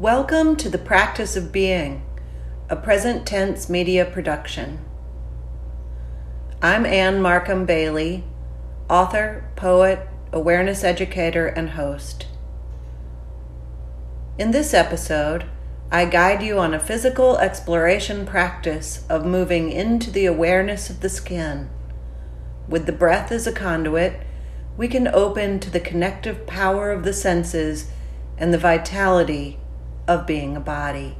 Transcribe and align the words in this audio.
Welcome 0.00 0.56
to 0.56 0.70
the 0.70 0.78
Practice 0.78 1.36
of 1.36 1.52
Being, 1.52 2.00
a 2.70 2.74
present 2.74 3.26
tense 3.26 3.68
media 3.68 4.06
production. 4.06 4.78
I'm 6.62 6.86
Anne 6.86 7.20
Markham 7.20 7.66
Bailey, 7.66 8.24
author, 8.88 9.44
poet, 9.56 10.08
awareness 10.32 10.84
educator, 10.84 11.48
and 11.48 11.72
host. 11.72 12.28
In 14.38 14.52
this 14.52 14.72
episode, 14.72 15.44
I 15.92 16.06
guide 16.06 16.42
you 16.42 16.58
on 16.58 16.72
a 16.72 16.80
physical 16.80 17.36
exploration 17.36 18.24
practice 18.24 19.04
of 19.10 19.26
moving 19.26 19.70
into 19.70 20.10
the 20.10 20.24
awareness 20.24 20.88
of 20.88 21.00
the 21.00 21.10
skin. 21.10 21.68
With 22.66 22.86
the 22.86 22.92
breath 22.92 23.30
as 23.30 23.46
a 23.46 23.52
conduit, 23.52 24.18
we 24.78 24.88
can 24.88 25.08
open 25.08 25.60
to 25.60 25.68
the 25.68 25.78
connective 25.78 26.46
power 26.46 26.90
of 26.90 27.04
the 27.04 27.12
senses 27.12 27.90
and 28.38 28.54
the 28.54 28.56
vitality 28.56 29.59
of 30.10 30.26
being 30.26 30.56
a 30.56 30.60
body. 30.60 31.14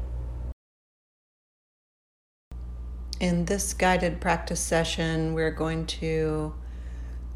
In 3.21 3.45
this 3.45 3.73
guided 3.73 4.21
practice 4.21 4.59
session, 4.59 5.33
we're 5.33 5.53
going 5.53 5.87
to 5.87 6.53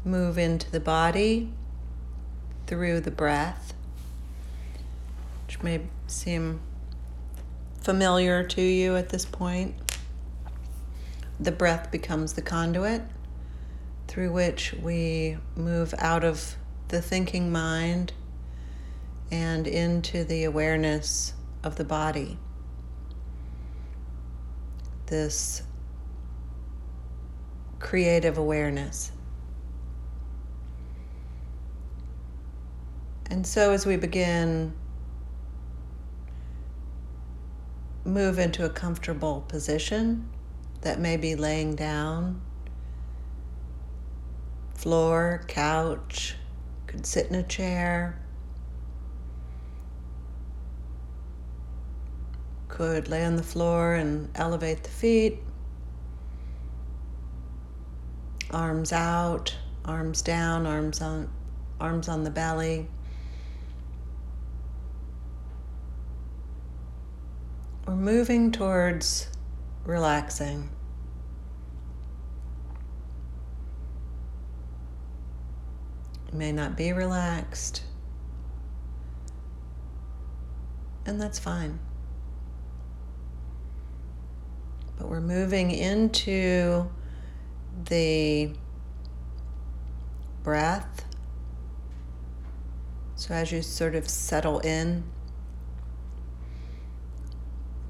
move 0.03 0.37
into 0.37 0.69
the 0.69 0.81
body 0.81 1.53
through 2.67 2.99
the 2.99 3.09
breath, 3.09 3.73
which 5.47 5.63
may 5.63 5.79
seem 6.07 6.59
familiar 7.79 8.43
to 8.43 8.61
you 8.61 8.97
at 8.97 9.07
this 9.07 9.23
point. 9.23 9.75
The 11.39 11.53
breath 11.53 11.89
becomes 11.89 12.33
the 12.33 12.41
conduit 12.41 13.01
through 14.09 14.33
which 14.33 14.73
we 14.73 15.37
move 15.55 15.93
out 15.99 16.25
of 16.25 16.57
the 16.89 17.01
thinking 17.01 17.49
mind 17.49 18.11
and 19.31 19.65
into 19.65 20.25
the 20.25 20.43
awareness 20.43 21.31
of 21.65 21.75
the 21.75 21.83
body. 21.83 22.37
This 25.07 25.63
creative 27.79 28.37
awareness. 28.37 29.11
And 33.29 33.45
so, 33.45 33.71
as 33.71 33.85
we 33.85 33.97
begin, 33.97 34.73
move 38.05 38.39
into 38.39 38.63
a 38.63 38.69
comfortable 38.69 39.43
position 39.47 40.29
that 40.81 40.99
may 40.99 41.17
be 41.17 41.35
laying 41.35 41.75
down 41.75 42.39
floor, 44.75 45.43
couch, 45.47 46.35
could 46.85 47.05
sit 47.07 47.27
in 47.27 47.35
a 47.35 47.43
chair, 47.43 48.21
could 52.75 53.07
lay 53.07 53.23
on 53.23 53.37
the 53.37 53.43
floor 53.43 53.93
and 53.93 54.29
elevate 54.35 54.83
the 54.83 54.89
feet, 54.89 55.39
arms 58.51 58.91
out, 58.91 59.55
arms 59.85 60.21
down, 60.21 60.65
arms 60.65 61.01
on 61.01 61.29
arms 61.79 62.09
on 62.09 62.25
the 62.25 62.29
belly. 62.29 62.85
We're 67.87 67.95
moving 67.95 68.51
towards 68.51 69.29
relaxing. 69.85 70.69
may 76.33 76.51
not 76.51 76.75
be 76.75 76.91
relaxed, 76.91 77.81
and 81.05 81.21
that's 81.21 81.39
fine. 81.39 81.79
But 85.05 85.11
we're 85.11 85.21
moving 85.21 85.69
into 85.69 86.89
the 87.89 88.49
breath. 90.41 91.05
So 93.13 93.35
as 93.35 93.51
you 93.51 93.61
sort 93.61 93.93
of 93.93 94.09
settle 94.09 94.57
in, 94.61 95.03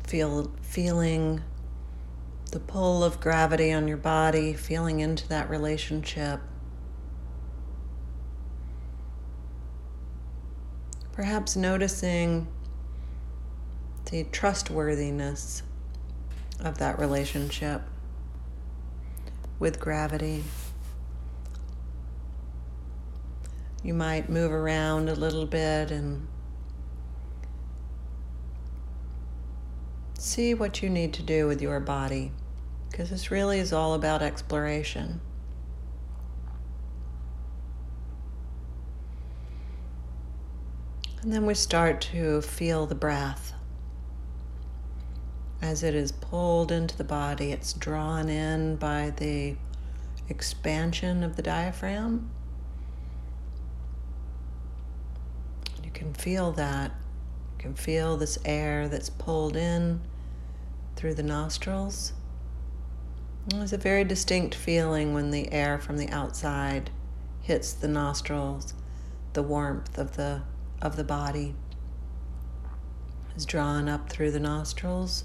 feel 0.06 0.52
feeling 0.62 1.42
the 2.52 2.60
pull 2.60 3.02
of 3.02 3.22
gravity 3.22 3.72
on 3.72 3.88
your 3.88 3.96
body, 3.96 4.52
feeling 4.54 5.00
into 5.00 5.26
that 5.30 5.50
relationship. 5.50 6.42
Perhaps 11.14 11.56
noticing 11.56 12.46
the 14.12 14.26
trustworthiness 14.26 15.64
of 16.64 16.78
that 16.78 17.00
relationship 17.00 17.82
with 19.60 19.80
gravity. 19.80 20.44
You 23.84 23.94
might 23.94 24.30
move 24.30 24.52
around 24.52 25.10
a 25.10 25.16
little 25.16 25.46
bit 25.46 25.92
and 25.92 26.28
see 30.18 30.54
what 30.54 30.82
you 30.82 30.90
need 30.90 31.14
to 31.14 31.22
do 31.22 31.48
with 31.48 31.62
your 31.62 31.80
body, 31.80 32.32
because 32.90 33.12
this 33.12 33.30
really 33.30 33.60
is 33.60 33.72
all 33.72 33.94
about 33.94 34.22
exploration. 34.22 35.22
And 41.22 41.34
then 41.34 41.46
we 41.46 41.54
start 41.54 42.02
to 42.14 42.42
feel 42.42 42.86
the 42.86 42.96
breath. 42.96 43.55
As 45.66 45.82
it 45.82 45.96
is 45.96 46.12
pulled 46.12 46.72
into 46.72 46.96
the 46.96 47.04
body, 47.04 47.52
it's 47.52 47.74
drawn 47.74 48.30
in 48.30 48.76
by 48.76 49.10
the 49.18 49.56
expansion 50.30 51.24
of 51.24 51.38
the 51.38 51.42
diaphragm. 51.42 52.30
You 55.84 55.90
can 55.90 56.14
feel 56.14 56.52
that. 56.52 56.92
You 57.58 57.58
can 57.58 57.74
feel 57.74 58.16
this 58.16 58.38
air 58.46 58.88
that's 58.88 59.10
pulled 59.10 59.56
in 59.56 60.02
through 60.96 61.16
the 61.16 61.24
nostrils. 61.24 62.14
There's 63.48 63.74
a 63.74 63.78
very 63.78 64.04
distinct 64.04 64.54
feeling 64.54 65.16
when 65.16 65.32
the 65.32 65.52
air 65.52 65.80
from 65.80 65.98
the 65.98 66.10
outside 66.10 66.92
hits 67.42 67.74
the 67.74 67.88
nostrils, 67.88 68.76
the 69.34 69.42
warmth 69.42 69.98
of 69.98 70.16
the 70.16 70.44
of 70.80 70.96
the 70.96 71.04
body 71.04 71.56
is 73.36 73.48
drawn 73.48 73.90
up 73.90 74.12
through 74.12 74.30
the 74.30 74.40
nostrils, 74.40 75.24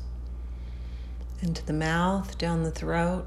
into 1.43 1.65
the 1.65 1.73
mouth, 1.73 2.37
down 2.39 2.63
the 2.63 2.71
throat. 2.71 3.27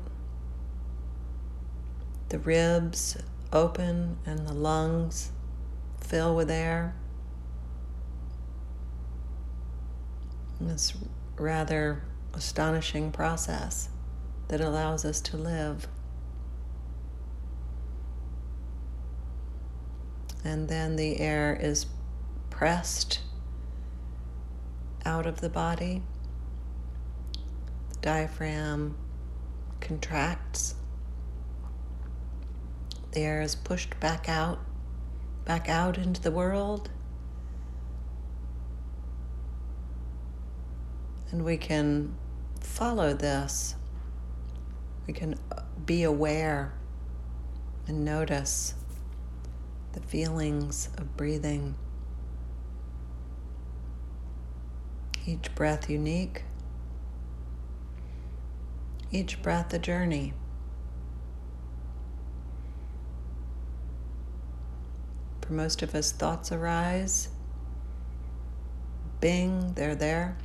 The 2.29 2.39
ribs 2.39 3.17
open 3.51 4.17
and 4.25 4.47
the 4.47 4.53
lungs 4.53 5.31
fill 5.99 6.35
with 6.35 6.49
air. 6.49 6.95
This 10.59 10.93
rather 11.37 12.03
astonishing 12.33 13.11
process 13.11 13.89
that 14.47 14.61
allows 14.61 15.05
us 15.05 15.19
to 15.21 15.37
live. 15.37 15.87
And 20.43 20.67
then 20.67 20.95
the 20.95 21.19
air 21.19 21.57
is 21.59 21.85
pressed 22.49 23.21
out 25.05 25.25
of 25.25 25.41
the 25.41 25.49
body. 25.49 26.03
Diaphragm 28.03 28.95
contracts. 29.81 30.75
The 33.13 33.21
air 33.21 33.41
is 33.41 33.55
pushed 33.55 33.99
back 33.99 34.29
out, 34.29 34.59
back 35.45 35.69
out 35.69 35.97
into 35.97 36.21
the 36.21 36.29
world. 36.29 36.91
And 41.31 41.43
we 41.43 41.57
can 41.57 42.15
follow 42.59 43.15
this. 43.15 43.73
We 45.07 45.13
can 45.13 45.33
uh, 45.51 45.63
be 45.83 46.03
aware 46.03 46.73
and 47.87 48.05
notice 48.05 48.75
the 49.93 50.01
feelings 50.01 50.89
of 50.99 51.17
breathing. 51.17 51.75
each 55.25 55.53
breath 55.55 55.89
unique, 55.89 56.43
each 59.13 59.41
breath 59.41 59.73
a 59.73 59.79
journey. 59.79 60.33
For 65.41 65.53
most 65.53 65.81
of 65.83 65.93
us, 65.93 66.11
thoughts 66.11 66.51
arise. 66.51 67.29
Bing, 69.21 69.73
they're 69.75 69.95
there. 69.95 70.35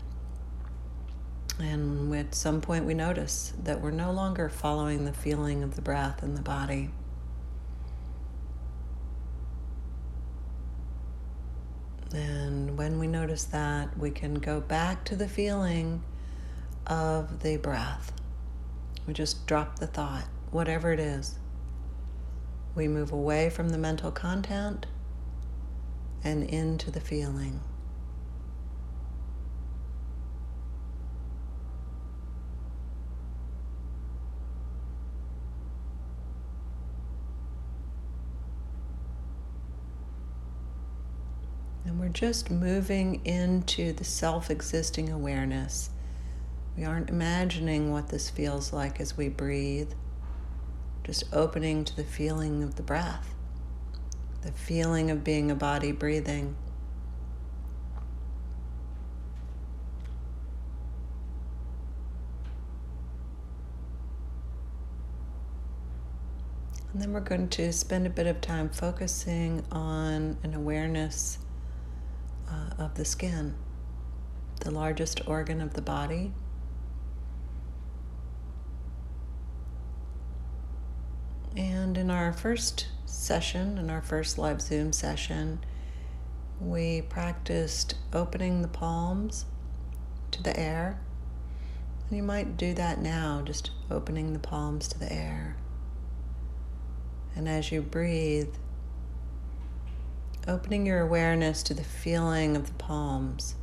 And 1.59 2.15
at 2.15 2.35
some 2.35 2.61
point, 2.61 2.85
we 2.85 2.95
notice 2.95 3.53
that 3.65 3.81
we're 3.81 3.91
no 3.91 4.13
longer 4.13 4.49
following 4.49 5.05
the 5.05 5.13
feeling 5.13 5.63
of 5.65 5.75
the 5.75 5.83
breath 5.83 6.23
in 6.23 6.35
the 6.35 6.43
body. 6.43 6.91
And 12.13 12.77
when 12.79 12.99
we 12.99 13.07
notice 13.07 13.45
that, 13.45 13.99
we 13.99 14.11
can 14.11 14.35
go 14.35 14.61
back 14.61 15.05
to 15.07 15.17
the 15.17 15.29
feeling 15.29 16.03
of 16.87 17.43
the 17.43 17.57
breath. 17.57 18.13
We 19.09 19.15
just 19.15 19.47
drop 19.47 19.79
the 19.79 19.87
thought, 19.87 20.27
whatever 20.51 20.93
it 20.93 21.01
is. 21.01 21.39
We 22.75 22.89
move 22.89 23.11
away 23.11 23.49
from 23.49 23.71
the 23.71 23.79
mental 23.79 24.11
content 24.11 24.85
and 26.23 26.43
into 26.43 26.91
the 26.91 27.01
feeling. 27.01 27.61
And 41.87 41.99
we're 41.99 42.11
just 42.11 42.51
moving 42.51 43.25
into 43.25 43.95
the 43.95 44.05
self 44.05 44.51
existing 44.51 45.09
awareness. 45.09 45.89
We 46.79 46.85
aren't 46.85 47.11
imagining 47.11 47.91
what 47.91 48.11
this 48.11 48.31
feels 48.31 48.73
like 48.73 49.01
as 49.01 49.17
we 49.17 49.29
breathe, 49.29 49.91
just 51.03 51.25
opening 51.33 51.85
to 51.85 51.97
the 51.97 52.05
feeling 52.05 52.63
of 52.63 52.77
the 52.77 52.85
breath, 52.85 53.35
the 54.43 54.53
feeling 54.53 55.11
of 55.11 55.25
being 55.25 55.51
a 55.51 55.57
body 55.57 55.91
breathing. 55.91 56.55
And 66.93 67.03
then 67.03 67.13
we're 67.13 67.19
going 67.19 67.49
to 67.49 67.73
spend 67.73 68.07
a 68.07 68.11
bit 68.11 68.29
of 68.29 68.41
time 68.41 68.69
focusing 68.69 69.65
on 69.73 70.39
an 70.45 70.55
awareness 70.55 71.39
uh, 72.49 72.85
of 72.85 72.95
the 72.95 73.05
skin, 73.05 73.57
the 74.61 74.71
largest 74.71 75.27
organ 75.27 75.61
of 75.61 75.75
the 75.75 75.83
body. 75.83 76.33
And 81.59 81.99
in 81.99 82.09
our 82.09 82.33
first 82.33 82.87
session, 83.05 83.79
in 83.79 83.91
our 83.91 84.01
first 84.01 84.39
live 84.39 84.63
Zoom 84.63 84.93
session, 84.93 85.59
we 86.61 87.03
practiced 87.03 87.97
opening 88.13 88.63
the 88.63 88.69
palms 88.69 89.45
to 90.31 90.41
the 90.41 90.59
air. 90.59 91.01
And 92.09 92.17
you 92.17 92.23
might 92.23 92.57
do 92.57 92.75
that 92.75 93.01
now, 93.01 93.43
just 93.45 93.73
opening 93.91 94.35
the 94.35 94.39
palms 94.39 94.87
to 94.87 95.01
the 95.01 95.13
air. 95.13 95.57
And 97.35 97.49
as 97.49 97.73
you 97.73 97.83
breathe, 97.83 98.55
opening 100.47 100.87
your 100.87 101.01
awareness 101.01 101.65
to 101.65 101.75
the 101.75 101.83
feeling 101.83 102.57
of 102.57 102.69
the 102.69 102.75
palms, 102.75 103.57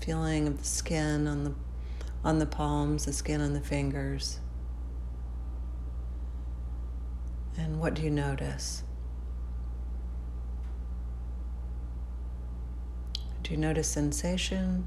feeling 0.00 0.48
of 0.48 0.58
the 0.58 0.64
skin 0.64 1.28
on 1.28 1.44
the 1.44 1.54
on 2.24 2.40
the 2.40 2.46
palms, 2.46 3.04
the 3.04 3.12
skin 3.12 3.40
on 3.40 3.52
the 3.52 3.60
fingers. 3.60 4.40
And 7.56 7.80
what 7.80 7.94
do 7.94 8.02
you 8.02 8.10
notice? 8.10 8.82
Do 13.42 13.50
you 13.50 13.56
notice 13.56 13.88
sensation? 13.88 14.86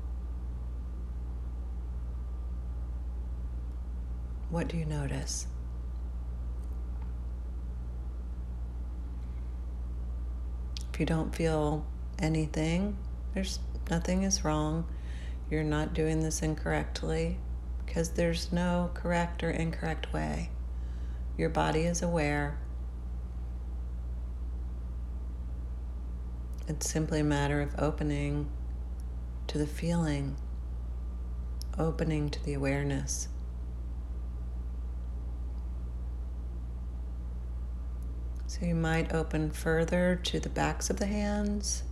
What 4.50 4.68
do 4.68 4.78
you 4.78 4.86
notice? 4.86 5.48
If 10.94 11.00
you 11.00 11.06
don't 11.06 11.36
feel 11.36 11.86
anything, 12.20 12.96
there's 13.34 13.60
nothing 13.90 14.24
is 14.24 14.46
wrong. 14.46 14.86
You're 15.50 15.64
not 15.64 15.94
doing 15.94 16.22
this 16.22 16.42
incorrectly 16.42 17.38
because 17.86 18.12
there's 18.12 18.54
no 18.54 18.92
correct 18.94 19.44
or 19.44 19.52
incorrect 19.52 20.14
way. 20.14 20.50
Your 21.38 21.50
body 21.50 21.82
is 21.82 22.02
aware. 22.02 22.58
It's 26.68 26.90
simply 26.90 27.20
a 27.20 27.24
matter 27.24 27.62
of 27.62 27.76
opening 27.78 28.50
to 29.48 29.58
the 29.58 29.68
feeling, 29.68 30.38
opening 31.78 32.30
to 32.30 32.44
the 32.44 32.54
awareness. 32.54 33.28
So 38.48 38.66
you 38.66 38.76
might 38.76 39.14
open 39.14 39.52
further 39.52 40.20
to 40.24 40.40
the 40.40 40.48
backs 40.48 40.90
of 40.90 40.98
the 40.98 41.08
hands. 41.08 41.84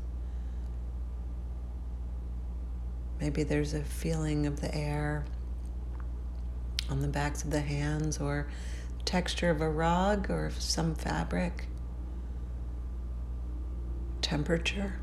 Maybe 3.20 3.44
there's 3.44 3.74
a 3.74 3.84
feeling 3.84 4.48
of 4.48 4.62
the 4.62 4.74
air 4.74 5.26
on 6.90 7.02
the 7.02 7.08
backs 7.08 7.44
of 7.44 7.52
the 7.52 7.62
hands 7.62 8.18
or 8.20 8.48
texture 9.06 9.50
of 9.50 9.62
a 9.62 9.70
rug 9.70 10.30
or 10.30 10.52
some 10.58 10.96
fabric. 10.96 11.68
Temperature. 14.22 15.00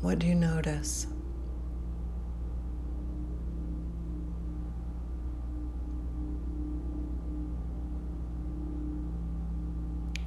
What 0.00 0.18
do 0.18 0.26
you 0.26 0.34
notice? 0.34 1.06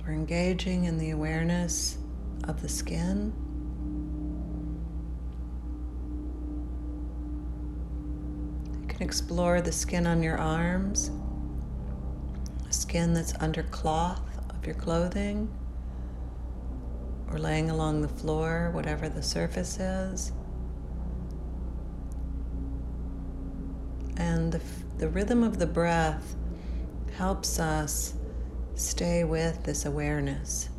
We're 0.05 0.13
engaging 0.13 0.85
in 0.85 0.97
the 0.97 1.11
awareness 1.11 1.97
of 2.45 2.61
the 2.61 2.69
skin. 2.69 3.33
Can 8.97 9.05
explore 9.05 9.61
the 9.61 9.71
skin 9.71 10.07
on 10.07 10.23
your 10.23 10.37
arms, 10.37 11.11
skin 12.69 13.13
that's 13.13 13.33
under 13.39 13.63
cloth 13.63 14.39
of 14.49 14.65
your 14.65 14.75
clothing, 14.75 15.47
or 17.31 17.37
laying 17.37 17.69
along 17.69 18.01
the 18.01 18.07
floor, 18.07 18.71
whatever 18.73 19.07
the 19.07 19.23
surface 19.23 19.79
is. 19.79 20.31
And 24.17 24.51
the, 24.51 24.61
the 24.97 25.07
rhythm 25.07 25.43
of 25.43 25.59
the 25.59 25.67
breath 25.67 26.35
helps 27.17 27.59
us 27.59 28.13
Stay 28.77 29.23
with 29.23 29.63
this 29.63 29.85
awareness. 29.87 30.69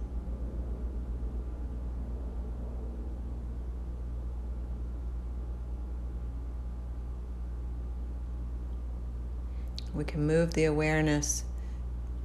We 9.99 10.05
can 10.05 10.29
move 10.29 10.55
the 10.55 10.67
awareness 10.67 11.43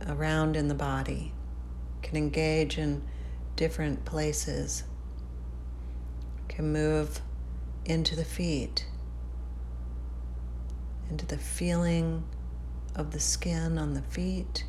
around 0.06 0.56
in 0.56 0.68
the 0.68 0.76
body, 0.76 1.34
can 2.04 2.16
engage 2.16 2.78
in 2.78 3.02
different 3.56 4.06
places, 4.06 4.84
can 6.48 6.72
move 6.72 7.20
into 7.84 8.16
the 8.16 8.24
feet, 8.24 8.86
into 11.10 11.26
the 11.26 11.40
feeling 11.40 12.26
of 12.96 13.10
the 13.10 13.20
skin 13.20 13.80
on 13.80 13.96
the 13.96 14.04
feet 14.04 14.66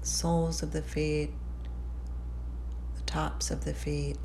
soles 0.00 0.62
of 0.62 0.72
the 0.72 0.80
feet, 0.80 1.30
the 2.94 3.02
tops 3.02 3.50
of 3.50 3.66
the 3.66 3.74
feet. 3.74 4.16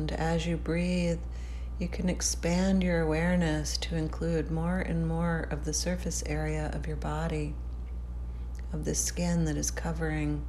And 0.00 0.12
as 0.12 0.46
you 0.46 0.56
breathe, 0.56 1.18
you 1.78 1.86
can 1.86 2.08
expand 2.08 2.82
your 2.82 3.02
awareness 3.02 3.76
to 3.76 3.96
include 3.96 4.50
more 4.50 4.78
and 4.78 5.06
more 5.06 5.46
of 5.50 5.66
the 5.66 5.74
surface 5.74 6.22
area 6.24 6.70
of 6.72 6.86
your 6.86 6.96
body, 6.96 7.52
of 8.72 8.86
the 8.86 8.94
skin 8.94 9.44
that 9.44 9.58
is 9.58 9.70
covering 9.70 10.46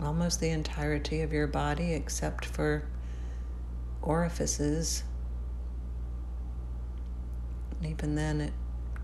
almost 0.00 0.38
the 0.38 0.50
entirety 0.50 1.20
of 1.22 1.32
your 1.32 1.48
body 1.48 1.94
except 1.94 2.44
for 2.44 2.84
orifices. 4.02 5.02
And 7.80 7.90
even 7.90 8.14
then, 8.14 8.40
it 8.40 8.52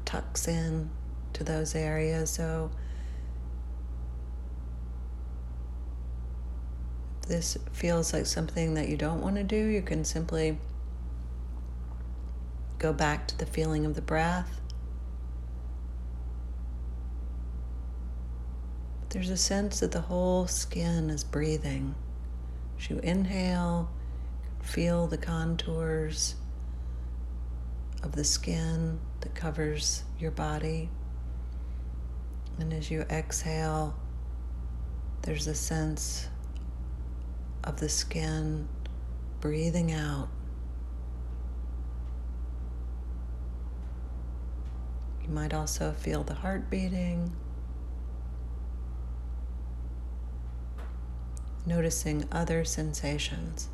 tucks 0.04 0.46
in 0.46 0.90
to 1.32 1.42
those 1.42 1.74
areas. 1.74 2.30
So, 2.30 2.70
this 7.30 7.56
feels 7.72 8.12
like 8.12 8.26
something 8.26 8.75
that 8.75 8.88
you 8.88 8.99
don't 8.99 9.22
want 9.22 9.37
to 9.37 9.44
do, 9.44 9.56
you 9.56 9.80
can 9.80 10.04
simply 10.04 10.58
go 12.78 12.92
back 12.92 13.26
to 13.28 13.38
the 13.38 13.46
feeling 13.46 13.87
of 13.87 13.94
the 13.94 14.02
breath. 14.02 14.60
there's 19.10 19.30
a 19.30 19.37
sense 19.37 19.80
that 19.80 19.90
the 19.90 20.00
whole 20.00 20.46
skin 20.46 21.10
is 21.10 21.25
breathing. 21.25 21.94
As 22.78 22.88
you 22.88 23.00
inhale, 23.00 23.90
feel 24.62 25.08
the 25.08 25.18
contours 25.18 26.37
of 28.04 28.12
the 28.12 28.25
skin 28.25 29.00
that 29.20 29.34
covers 29.34 30.04
your 30.18 30.30
body. 30.30 30.88
And 32.58 32.72
as 32.72 32.90
you 32.90 33.00
exhale, 33.10 33.96
there's 35.22 35.49
a 35.49 35.54
sense 35.56 36.28
of 37.64 37.80
the 37.80 37.88
skin 37.88 38.68
breathing 39.40 39.92
out. 39.92 40.28
You 45.22 45.28
might 45.28 45.54
also 45.54 45.92
feel 45.92 46.22
the 46.22 46.34
heart 46.34 46.70
beating. 46.70 47.32
noticing 51.66 52.26
other 52.32 52.64
sensations. 52.64 53.68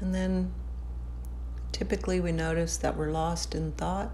And 0.00 0.14
then 0.14 0.52
typically 1.72 2.20
we 2.20 2.30
notice 2.30 2.76
that 2.76 2.96
we're 2.96 3.10
lost 3.10 3.54
in 3.54 3.72
thought. 3.72 4.12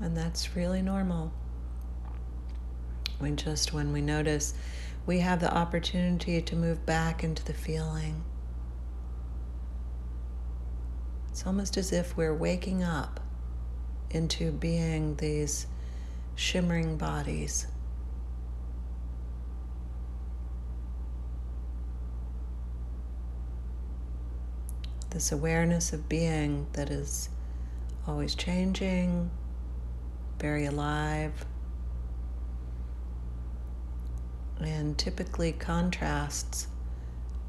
And 0.00 0.16
that's 0.16 0.54
really 0.54 0.82
normal. 0.82 1.32
We 3.20 3.32
just, 3.32 3.72
when 3.72 3.92
we 3.92 4.00
notice, 4.00 4.54
we 5.06 5.18
have 5.20 5.40
the 5.40 5.52
opportunity 5.52 6.40
to 6.40 6.56
move 6.56 6.86
back 6.86 7.24
into 7.24 7.44
the 7.44 7.52
feeling. 7.52 8.22
It's 11.30 11.46
almost 11.46 11.76
as 11.76 11.92
if 11.92 12.16
we're 12.16 12.34
waking 12.34 12.82
up 12.82 13.20
into 14.10 14.52
being 14.52 15.16
these 15.16 15.66
shimmering 16.36 16.96
bodies. 16.96 17.66
This 25.10 25.32
awareness 25.32 25.92
of 25.92 26.08
being 26.08 26.66
that 26.74 26.90
is 26.90 27.30
always 28.06 28.34
changing, 28.34 29.30
very 30.38 30.66
alive, 30.66 31.44
and 34.60 34.96
typically 34.98 35.52
contrasts 35.52 36.68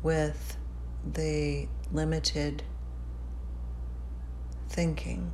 with 0.03 0.57
the 1.13 1.67
limited 1.91 2.63
thinking. 4.69 5.31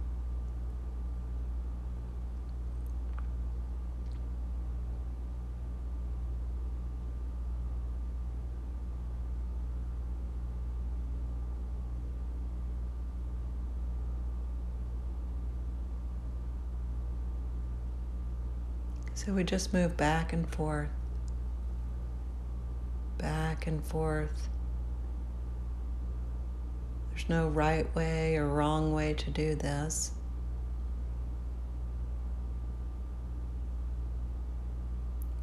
So 19.15 19.31
we 19.31 19.45
just 19.45 19.73
move 19.73 19.95
back 19.95 20.33
and 20.33 20.47
forth, 20.53 20.89
back 23.17 23.65
and 23.65 23.81
forth. 23.81 24.49
There's 27.09 27.29
no 27.29 27.47
right 27.47 27.93
way 27.95 28.35
or 28.35 28.45
wrong 28.45 28.93
way 28.93 29.13
to 29.13 29.31
do 29.31 29.55
this. 29.55 30.11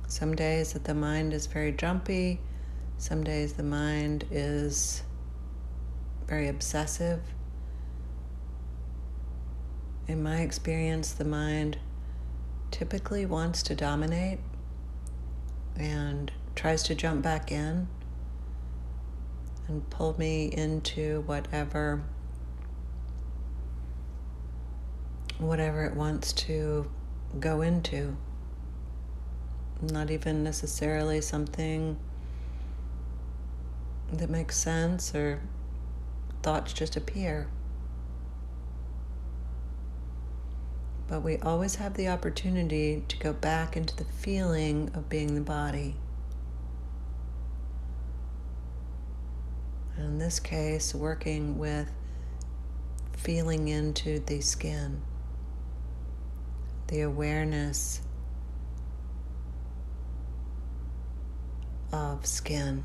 Some 0.07 0.35
days 0.35 0.75
that 0.75 0.85
the 0.85 0.95
mind 0.95 1.33
is 1.33 1.47
very 1.47 1.73
jumpy, 1.73 2.41
some 2.99 3.25
days 3.25 3.55
the 3.55 3.63
mind 3.63 4.27
is 4.31 5.03
very 6.27 6.49
obsessive. 6.49 7.23
In 10.07 10.23
my 10.23 10.43
experience, 10.43 11.13
the 11.13 11.25
mind 11.25 11.79
typically 12.73 13.25
wants 13.25 13.63
to 13.63 13.77
dominate 13.77 14.41
and 15.77 16.33
tries 16.57 16.83
to 16.83 16.95
jump 16.95 17.23
back 17.23 17.53
in 17.53 17.87
and 19.69 19.89
pull 19.91 20.19
me 20.19 20.47
into 20.47 21.21
whatever 21.27 22.03
whatever 25.39 25.85
it 25.85 25.95
wants 25.95 26.33
to 26.33 26.89
go 27.41 27.63
into. 27.63 28.17
Not 29.81 30.11
even 30.11 30.45
necessarily 30.45 31.21
something 31.21 31.99
that 34.13 34.31
makes 34.31 34.57
sense 34.57 35.15
or 35.15 35.41
thoughts 36.43 36.73
just 36.73 36.97
appear. 36.97 37.49
But 41.13 41.25
we 41.25 41.37
always 41.37 41.75
have 41.75 41.93
the 41.93 42.09
opportunity 42.09 43.05
to 43.07 43.19
go 43.19 43.35
back 43.35 43.77
into 43.77 43.95
the 43.95 44.07
feeling 44.07 44.91
of 44.95 45.11
being 45.11 45.35
the 45.35 45.43
body. 45.43 45.97
in 49.99 50.17
this 50.17 50.41
case, 50.41 50.95
working 50.95 51.59
with 51.59 51.93
feeling 53.15 53.69
into 53.69 54.21
the 54.21 54.41
skin, 54.41 55.03
the 56.87 57.03
awareness 57.03 58.01
of 61.93 62.25
skin. 62.25 62.85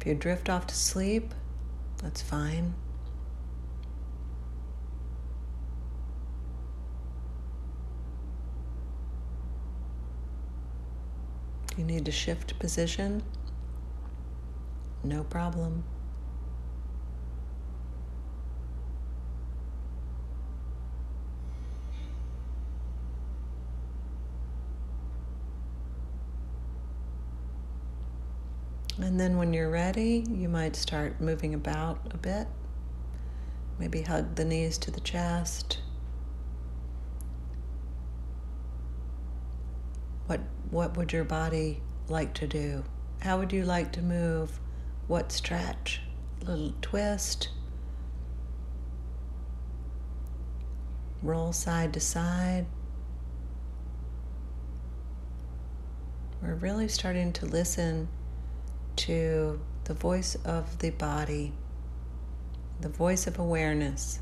If 0.00 0.06
you 0.06 0.14
drift 0.14 0.48
off 0.48 0.66
to 0.68 0.74
sleep, 0.74 1.34
that's 2.02 2.22
fine. 2.22 2.74
you 11.80 11.86
need 11.86 12.04
to 12.04 12.12
shift 12.12 12.58
position, 12.58 13.22
no 15.02 15.24
problem. 15.24 15.82
And 29.20 29.32
then 29.32 29.36
when 29.36 29.52
you're 29.52 29.68
ready, 29.68 30.24
you 30.30 30.48
might 30.48 30.74
start 30.74 31.20
moving 31.20 31.52
about 31.52 32.10
a 32.10 32.16
bit. 32.16 32.48
Maybe 33.78 34.00
hug 34.00 34.34
the 34.34 34.46
knees 34.46 34.78
to 34.78 34.90
the 34.90 35.00
chest. 35.00 35.80
What 40.24 40.40
what 40.70 40.96
would 40.96 41.12
your 41.12 41.24
body 41.24 41.82
like 42.08 42.32
to 42.32 42.46
do? 42.46 42.82
How 43.18 43.38
would 43.38 43.52
you 43.52 43.62
like 43.62 43.92
to 43.92 44.00
move? 44.00 44.58
What 45.06 45.32
stretch? 45.32 46.00
Little 46.42 46.72
twist? 46.80 47.50
Roll 51.22 51.52
side 51.52 51.92
to 51.92 52.00
side? 52.00 52.64
We're 56.40 56.54
really 56.54 56.88
starting 56.88 57.34
to 57.34 57.44
listen 57.44 58.08
to 58.96 59.60
the 59.84 59.94
voice 59.94 60.36
of 60.44 60.78
the 60.78 60.90
body, 60.90 61.52
the 62.80 62.88
voice 62.88 63.26
of 63.26 63.38
awareness. 63.38 64.20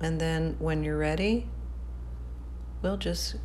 And 0.00 0.20
then 0.20 0.56
when 0.58 0.84
you're 0.84 0.98
ready, 0.98 1.48
we'll 2.82 2.96
just 2.96 3.36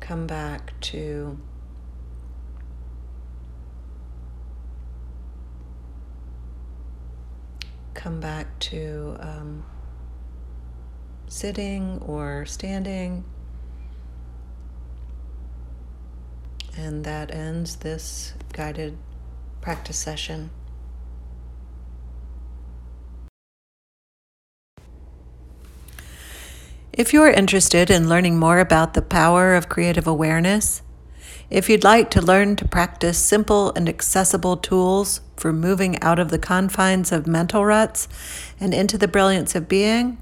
come 0.00 0.26
back 0.26 0.72
to 0.80 1.38
come 7.94 8.20
back 8.20 8.58
to 8.60 9.16
um, 9.18 9.64
sitting 11.28 12.02
or 12.04 12.44
standing. 12.46 13.24
And 16.76 17.04
that 17.04 17.32
ends 17.34 17.76
this 17.76 18.34
guided 18.52 18.96
practice 19.60 19.98
session. 19.98 20.50
If 26.92 27.12
you're 27.12 27.30
interested 27.30 27.90
in 27.90 28.08
learning 28.08 28.38
more 28.38 28.58
about 28.58 28.94
the 28.94 29.02
power 29.02 29.54
of 29.54 29.68
creative 29.68 30.08
awareness, 30.08 30.82
if 31.48 31.68
you'd 31.68 31.84
like 31.84 32.10
to 32.10 32.20
learn 32.20 32.56
to 32.56 32.66
practice 32.66 33.16
simple 33.18 33.72
and 33.74 33.88
accessible 33.88 34.56
tools 34.56 35.20
for 35.36 35.52
moving 35.52 36.02
out 36.02 36.18
of 36.18 36.30
the 36.30 36.38
confines 36.38 37.12
of 37.12 37.26
mental 37.26 37.64
ruts 37.64 38.08
and 38.58 38.74
into 38.74 38.98
the 38.98 39.06
brilliance 39.06 39.54
of 39.54 39.68
being, 39.68 40.18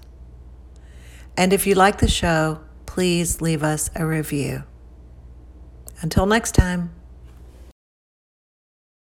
And 1.36 1.52
if 1.52 1.66
you 1.66 1.74
like 1.74 1.98
the 1.98 2.06
show, 2.06 2.60
please 2.90 3.40
leave 3.40 3.62
us 3.62 3.88
a 3.94 4.04
review. 4.04 4.64
Until 6.02 6.26
next 6.26 6.56
time. 6.56 6.90